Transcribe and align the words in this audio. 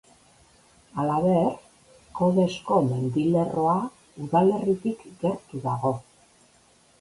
Halaber, 1.01 1.51
Kodesko 2.19 2.79
mendilerroa 2.87 3.75
udalerritik 4.25 5.05
gertu 5.21 5.63
dago. 5.69 5.95